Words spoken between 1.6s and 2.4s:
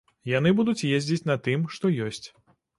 што ёсць.